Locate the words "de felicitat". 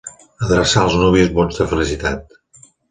1.63-2.39